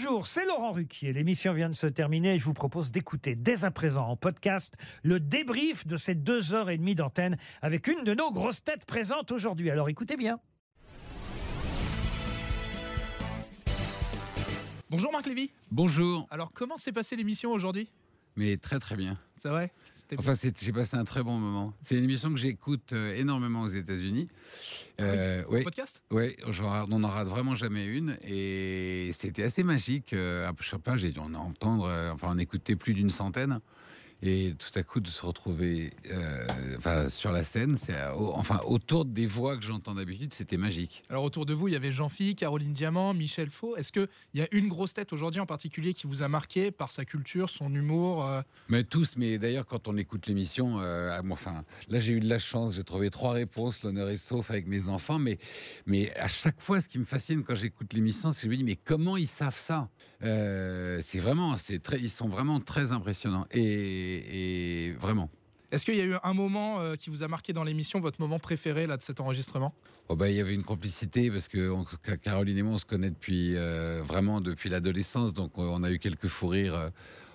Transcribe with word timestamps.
Bonjour, 0.00 0.28
c'est 0.28 0.46
Laurent 0.46 0.70
Ruquier. 0.70 1.12
L'émission 1.12 1.52
vient 1.52 1.68
de 1.68 1.74
se 1.74 1.88
terminer 1.88 2.36
et 2.36 2.38
je 2.38 2.44
vous 2.44 2.54
propose 2.54 2.92
d'écouter 2.92 3.34
dès 3.34 3.64
à 3.64 3.72
présent 3.72 4.06
en 4.06 4.16
podcast 4.16 4.74
le 5.02 5.18
débrief 5.18 5.88
de 5.88 5.96
ces 5.96 6.14
deux 6.14 6.54
heures 6.54 6.70
et 6.70 6.78
demie 6.78 6.94
d'antenne 6.94 7.36
avec 7.62 7.88
une 7.88 8.04
de 8.04 8.14
nos 8.14 8.30
grosses 8.30 8.62
têtes 8.62 8.84
présentes 8.84 9.32
aujourd'hui. 9.32 9.70
Alors 9.70 9.88
écoutez 9.88 10.16
bien. 10.16 10.38
Bonjour 14.88 15.10
Marc 15.10 15.26
Lévy. 15.26 15.50
Bonjour. 15.72 16.28
Alors 16.30 16.52
comment 16.52 16.76
s'est 16.76 16.92
passée 16.92 17.16
l'émission 17.16 17.50
aujourd'hui? 17.50 17.90
Mais 18.36 18.56
très 18.56 18.78
très 18.78 18.94
bien. 18.94 19.18
C'est 19.36 19.48
vrai? 19.48 19.72
Enfin, 20.16 20.32
j'ai 20.60 20.72
passé 20.72 20.96
un 20.96 21.04
très 21.04 21.22
bon 21.22 21.38
moment. 21.38 21.74
C'est 21.82 21.96
une 21.96 22.04
émission 22.04 22.30
que 22.30 22.36
j'écoute 22.36 22.92
euh, 22.92 23.14
énormément 23.14 23.62
aux 23.62 23.68
États-Unis. 23.68 24.28
Ah 24.98 25.02
euh, 25.02 25.44
oui. 25.50 25.62
Podcast? 25.62 26.02
Oui, 26.10 26.34
on 26.46 26.98
n'en 26.98 27.08
rate 27.08 27.28
vraiment 27.28 27.54
jamais 27.54 27.84
une. 27.84 28.16
Et 28.22 29.10
c'était 29.12 29.42
assez 29.42 29.62
magique. 29.62 30.14
Euh, 30.14 30.50
je 30.60 30.70
sais 30.70 30.78
pas, 30.78 30.96
j'ai 30.96 31.10
dû 31.10 31.18
en 31.18 31.34
entendre, 31.34 31.92
enfin, 32.12 32.28
en 32.28 32.38
écouter 32.38 32.74
plus 32.74 32.94
d'une 32.94 33.10
centaine. 33.10 33.60
Et 34.20 34.54
tout 34.58 34.76
à 34.76 34.82
coup, 34.82 34.98
de 34.98 35.06
se 35.06 35.24
retrouver 35.24 35.92
euh, 36.10 36.44
enfin, 36.76 37.08
sur 37.08 37.30
la 37.30 37.44
scène, 37.44 37.76
c'est, 37.78 37.94
enfin, 38.16 38.60
autour 38.66 39.04
des 39.04 39.26
voix 39.26 39.56
que 39.56 39.62
j'entends 39.62 39.94
d'habitude, 39.94 40.34
c'était 40.34 40.56
magique. 40.56 41.04
Alors, 41.08 41.22
autour 41.22 41.46
de 41.46 41.54
vous, 41.54 41.68
il 41.68 41.74
y 41.74 41.76
avait 41.76 41.92
Jean-Philippe, 41.92 42.38
Caroline 42.38 42.72
Diamant, 42.72 43.14
Michel 43.14 43.48
Faux. 43.48 43.76
Est-ce 43.76 43.92
qu'il 43.92 44.08
y 44.34 44.40
a 44.40 44.48
une 44.50 44.66
grosse 44.66 44.92
tête 44.92 45.12
aujourd'hui 45.12 45.40
en 45.40 45.46
particulier 45.46 45.94
qui 45.94 46.08
vous 46.08 46.22
a 46.24 46.28
marqué 46.28 46.72
par 46.72 46.90
sa 46.90 47.04
culture, 47.04 47.48
son 47.48 47.72
humour 47.72 48.26
euh? 48.26 48.42
Mais 48.68 48.82
tous, 48.82 49.14
mais 49.16 49.38
d'ailleurs, 49.38 49.66
quand 49.66 49.86
on 49.86 49.96
écoute 49.96 50.26
l'émission, 50.26 50.80
euh, 50.80 51.20
enfin, 51.30 51.64
là, 51.88 52.00
j'ai 52.00 52.14
eu 52.14 52.20
de 52.20 52.28
la 52.28 52.40
chance, 52.40 52.74
j'ai 52.74 52.84
trouvé 52.84 53.10
trois 53.10 53.32
réponses, 53.32 53.84
l'honneur 53.84 54.08
est 54.08 54.16
sauf 54.16 54.50
avec 54.50 54.66
mes 54.66 54.88
enfants, 54.88 55.20
mais, 55.20 55.38
mais 55.86 56.12
à 56.16 56.26
chaque 56.26 56.60
fois, 56.60 56.80
ce 56.80 56.88
qui 56.88 56.98
me 56.98 57.04
fascine 57.04 57.44
quand 57.44 57.54
j'écoute 57.54 57.92
l'émission, 57.92 58.32
c'est 58.32 58.40
que 58.40 58.46
je 58.46 58.50
me 58.50 58.56
dis, 58.56 58.64
mais 58.64 58.76
comment 58.76 59.16
ils 59.16 59.28
savent 59.28 59.58
ça? 59.58 59.88
C'est 60.20 61.20
vraiment, 61.20 61.56
c'est 61.56 61.78
très, 61.78 62.00
ils 62.00 62.10
sont 62.10 62.28
vraiment 62.28 62.58
très 62.58 62.90
impressionnants. 62.90 63.46
Et 63.52 64.07
et, 64.08 64.92
vraiment. 64.92 65.30
Est-ce 65.70 65.84
qu'il 65.84 65.96
y 65.96 66.00
a 66.00 66.04
eu 66.04 66.14
un 66.22 66.32
moment 66.32 66.80
euh, 66.80 66.94
qui 66.94 67.10
vous 67.10 67.22
a 67.22 67.28
marqué 67.28 67.52
dans 67.52 67.62
l'émission, 67.62 68.00
votre 68.00 68.20
moment 68.20 68.38
préféré 68.38 68.86
là, 68.86 68.96
de 68.96 69.02
cet 69.02 69.20
enregistrement? 69.20 69.74
Oh 70.08 70.16
bah, 70.16 70.30
Il 70.30 70.36
y 70.36 70.40
avait 70.40 70.54
une 70.54 70.62
complicité 70.62 71.30
parce 71.30 71.48
que 71.48 71.70
Caroline 72.16 72.56
et 72.56 72.62
moi, 72.62 72.74
on 72.74 72.78
se 72.78 72.86
connaît 72.86 73.10
depuis, 73.10 73.54
euh, 73.54 74.02
vraiment 74.02 74.40
depuis 74.40 74.70
l'adolescence, 74.70 75.34
donc 75.34 75.58
on 75.58 75.82
a 75.82 75.90
eu 75.90 75.98
quelques 75.98 76.28
fous 76.28 76.48
rires 76.48 76.90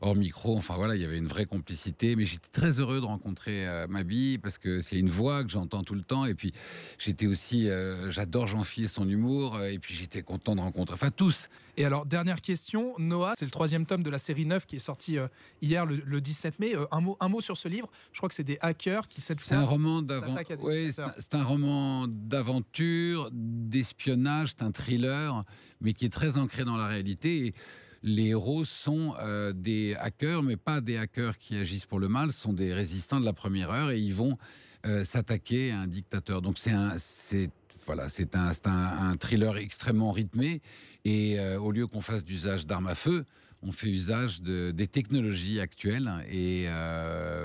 hors 0.00 0.16
micro. 0.16 0.56
Enfin 0.56 0.76
voilà, 0.76 0.94
il 0.94 1.02
y 1.02 1.04
avait 1.04 1.18
une 1.18 1.26
vraie 1.26 1.46
complicité. 1.46 2.16
Mais 2.16 2.24
j'étais 2.24 2.48
très 2.52 2.80
heureux 2.80 3.00
de 3.00 3.06
rencontrer 3.06 3.66
euh, 3.66 3.86
Mabi 3.88 4.38
parce 4.38 4.58
que 4.58 4.80
c'est 4.80 4.96
une 4.96 5.10
voix 5.10 5.44
que 5.44 5.50
j'entends 5.50 5.82
tout 5.82 5.94
le 5.94 6.02
temps. 6.02 6.24
Et 6.24 6.34
puis 6.34 6.52
j'étais 6.98 7.26
aussi, 7.26 7.68
euh, 7.68 8.10
j'adore 8.10 8.46
Jean-Philippe 8.46 8.90
et 8.90 8.92
son 8.92 9.08
humour. 9.08 9.56
Euh, 9.56 9.70
et 9.70 9.78
puis 9.78 9.94
j'étais 9.94 10.22
content 10.22 10.54
de 10.54 10.60
rencontrer, 10.60 10.94
enfin 10.94 11.10
tous. 11.10 11.48
Et 11.76 11.84
alors 11.84 12.06
dernière 12.06 12.40
question, 12.40 12.94
Noah, 12.98 13.34
c'est 13.38 13.44
le 13.44 13.52
troisième 13.52 13.86
tome 13.86 14.02
de 14.02 14.10
la 14.10 14.18
série 14.18 14.46
9 14.46 14.66
qui 14.66 14.76
est 14.76 14.80
sorti 14.80 15.16
hier 15.62 15.86
le, 15.86 16.20
17 16.20 16.58
mai. 16.58 16.74
un 16.90 17.00
mot, 17.00 17.16
un 17.20 17.28
mot 17.28 17.40
sur 17.40 17.56
ce 17.56 17.68
livre. 17.68 17.88
Je 18.12 18.18
crois 18.18 18.28
que 18.28 18.34
c'est 18.34 18.42
des 18.42 18.58
hackers 18.60 19.06
qui 19.06 19.20
cette 19.20 19.40
fois. 19.40 19.48
C'est 19.48 19.54
un 19.54 19.64
roman 19.64 20.02
d'aventure. 20.02 20.58
Oui, 20.60 20.90
c'est 20.92 21.34
un, 21.34 21.44
roman 21.44 22.08
d'aventure, 22.08 23.30
d'espionnage, 23.32 24.54
c'est 24.58 24.64
un 24.64 24.72
thriller, 24.72 25.44
mais 25.80 25.94
qui 25.94 26.04
est 26.04 26.12
très 26.12 26.36
ancré 26.36 26.64
dans 26.64 26.76
la 26.76 26.88
réalité. 26.88 27.46
Et 27.46 27.54
les 28.02 28.28
héros 28.28 28.64
sont 28.64 29.14
euh, 29.20 29.52
des 29.52 29.94
hackers, 29.98 30.42
mais 30.42 30.56
pas 30.56 30.80
des 30.80 30.96
hackers 30.96 31.38
qui 31.38 31.56
agissent 31.56 31.86
pour 31.86 32.00
le 32.00 32.08
mal, 32.08 32.32
sont 32.32 32.52
des 32.52 32.72
résistants 32.72 33.20
de 33.20 33.24
la 33.24 33.32
première 33.32 33.70
heure 33.70 33.90
et 33.90 33.98
ils 33.98 34.14
vont 34.14 34.38
euh, 34.86 35.04
s'attaquer 35.04 35.72
à 35.72 35.80
un 35.80 35.86
dictateur. 35.86 36.42
Donc 36.42 36.58
c'est 36.58 36.70
un, 36.70 36.94
c'est 36.98 37.50
voilà, 37.86 38.08
c'est 38.10 38.36
un, 38.36 38.52
un, 38.66 39.16
thriller 39.16 39.56
extrêmement 39.56 40.12
rythmé 40.12 40.60
et 41.04 41.40
euh, 41.40 41.58
au 41.58 41.72
lieu 41.72 41.86
qu'on 41.86 42.02
fasse 42.02 42.22
d'usage 42.22 42.66
d'armes 42.66 42.86
à 42.86 42.94
feu, 42.94 43.24
on 43.62 43.72
fait 43.72 43.88
usage 43.88 44.42
de, 44.42 44.72
des 44.72 44.86
technologies 44.86 45.58
actuelles 45.58 46.10
et 46.30 46.66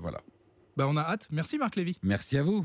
voilà. 0.00 0.20
Bah 0.76 0.86
on 0.88 0.96
a 0.96 1.02
hâte. 1.02 1.26
Merci 1.30 1.58
Marc 1.58 1.74
Lévy. 1.74 1.98
Merci 2.04 2.38
à 2.38 2.44
vous. 2.44 2.64